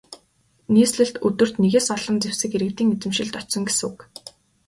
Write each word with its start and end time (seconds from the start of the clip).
Нийслэлд 0.73 1.15
өдөрт 1.27 1.55
нэгээс 1.63 1.87
олон 1.95 2.17
зэвсэг 2.23 2.51
иргэдийн 2.55 2.89
эзэмшилд 2.95 3.33
очсон 3.39 3.63
гэсэн 3.67 3.83
үг. 3.89 3.97